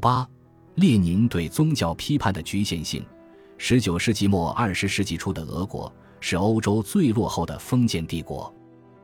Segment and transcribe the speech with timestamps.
[0.00, 0.26] 八，
[0.76, 3.04] 列宁对宗教批判的局限性。
[3.58, 8.52] 十九世纪末二十世纪初的俄国是欧洲最落后的封建帝国，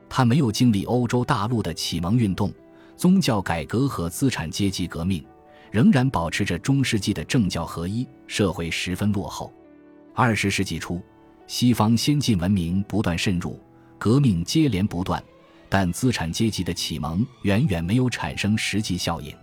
[0.08, 2.50] 它没有经历欧洲大陆的启蒙运动、
[2.96, 5.22] 宗教改革和资产阶级革命，
[5.70, 9.52] 仍然保持着中世纪的政教合一，社会十分落后。
[10.14, 11.02] 二十世纪初，
[11.46, 13.60] 西方先进文明不断渗入，
[13.98, 15.22] 革命接连不断。
[15.68, 19.34] 但资产阶级的启蒙远远没有产生实际效应。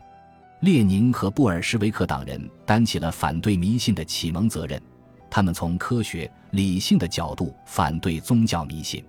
[0.64, 4.82] 列宁和布尔什维克党人担起了反对迷信的启蒙责任，
[5.30, 9.04] 他们从科学理性的角度反对宗教迷信。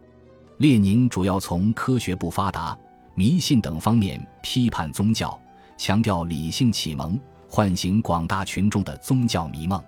[0.58, 2.76] 列宁主要从科学不发达、
[3.14, 5.40] 迷信等方面批判宗教，
[5.78, 7.16] 强调理性启蒙，
[7.48, 9.80] 唤醒广大群众的宗教迷梦。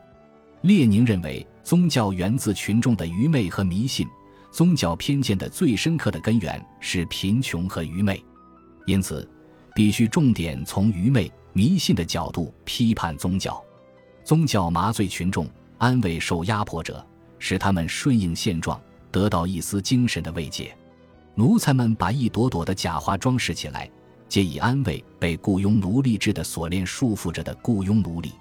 [0.60, 4.06] 列宁认为，宗教源自群众的愚昧和迷信。
[4.52, 8.22] 宗教偏见的最深刻的根源是贫穷和愚昧，
[8.86, 9.28] 因此
[9.74, 13.64] 必须重点从愚昧、迷信的角度批判宗教。
[14.22, 15.48] 宗教麻醉群众，
[15.78, 17.02] 安慰受压迫者，
[17.38, 18.78] 使他们顺应现状，
[19.10, 20.76] 得到一丝精神的慰藉。
[21.34, 23.90] 奴才们把一朵朵的假花装饰起来，
[24.28, 28.32] 借以安慰被雇佣奴隶制的锁链束缚着的雇佣奴隶。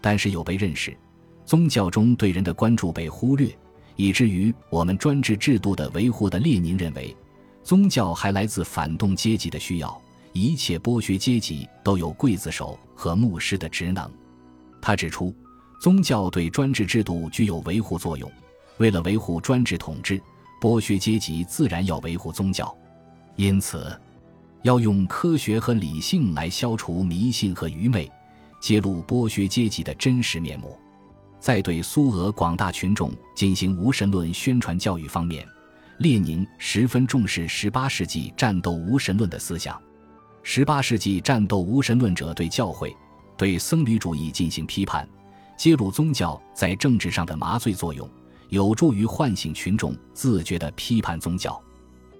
[0.00, 0.96] 但是有被认识，
[1.44, 3.56] 宗教中对人的关注被忽略。
[3.94, 7.16] 以至于我们专制制度的维护的列宁认为，
[7.62, 14.10] 宗教还来自反动阶级的需要，一切剥削阶级都有刽子手和牧师的职能。
[14.80, 15.34] 他指出，
[15.80, 18.30] 宗教对专制制度具有维护作用，
[18.78, 20.20] 为了维护专制统治，
[20.60, 22.76] 剥削阶级自然要维护宗教，
[23.36, 24.00] 因此，
[24.62, 28.10] 要用科学和理性来消除迷信和愚昧，
[28.60, 30.78] 揭露剥削阶级的真实面目。
[31.40, 35.46] 在对苏俄广大群众进行无神论宣传教育方面，
[35.98, 39.80] 列宁十分重视18世纪战斗无神论的思想。
[40.48, 42.96] 18世纪战斗无神论者对教会、
[43.36, 45.06] 对僧侣主义进行批判，
[45.58, 48.08] 揭露宗教在政治上的麻醉作用，
[48.48, 51.62] 有助于唤醒群众自觉地批判宗教。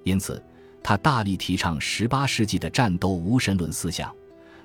[0.05, 0.45] 因此，
[0.85, 4.15] 他大力提倡18世纪的战斗无神论思想，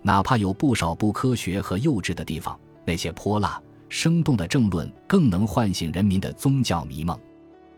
[0.01, 3.61] 哪怕有不少不科学和幼稚的地方，那些泼辣。
[3.87, 7.17] 生动的政论更能唤醒人民的宗教迷梦。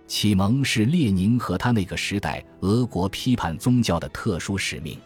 [0.08, 4.98] 启蒙是列宁和他那个时代俄国批判宗教的特殊使命。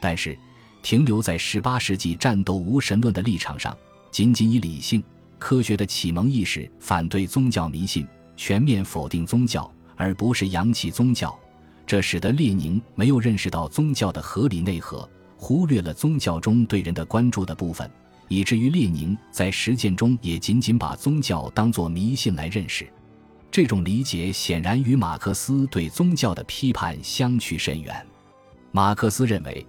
[0.00, 0.38] 但是，
[0.82, 3.76] 停留在十八世纪战斗无神论的立场上，
[4.10, 5.02] 仅仅以理性、
[5.38, 8.06] 科学的启蒙意识反对宗教迷信，
[8.36, 11.36] 全面否定宗教，而不是扬弃宗教，
[11.86, 17.90] 这使得列宁没有认识到宗教的合理内核，忽略了宗教中对人的关注的部分。
[18.28, 22.86] 以至于列宁在实践中也仅仅把宗教当作迷信来认识，
[23.50, 28.06] 这种理解显然与马克思对宗教的批判相去甚远。
[28.70, 29.66] 马克思认为，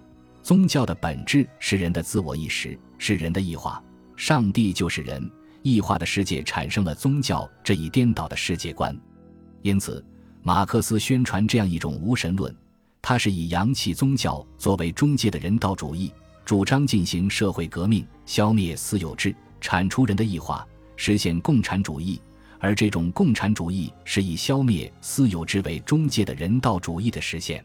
[0.50, 3.80] 宗教的本质是人的自我意识，是人的异化，
[4.16, 5.30] 上帝就是人，
[5.62, 8.92] 异化的世界产生了宗教这一颠倒的世界观。
[9.62, 10.04] 因此，
[10.42, 12.52] 马克思宣传这样一种无神论，
[13.00, 16.12] 他是以扬弃宗教作为中介的人道主义。
[16.44, 20.66] 主张进行社会革命，消灭私有制，铲除人的异化，
[20.96, 22.20] 实现共产主义。
[22.58, 27.64] 而这种共产主义是以消灭私有制为中介的人道主义的实现。